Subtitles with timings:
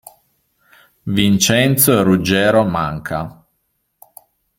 [1.03, 3.45] Vincenzo Ruggero Manca